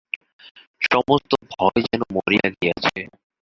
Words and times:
সমস্ত 0.81 1.31
ভয় 1.51 1.79
যেন 1.81 2.01
তখন 2.01 2.13
মরিয়া 2.15 2.47
গিয়াছে। 2.51 2.99